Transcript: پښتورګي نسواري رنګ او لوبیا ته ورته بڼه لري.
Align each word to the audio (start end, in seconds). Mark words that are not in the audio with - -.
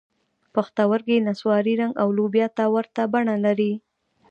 پښتورګي 0.53 1.17
نسواري 1.27 1.73
رنګ 1.81 1.93
او 2.01 2.07
لوبیا 2.17 2.47
ته 2.57 2.63
ورته 2.75 3.01
بڼه 3.13 3.35
لري. 3.45 3.73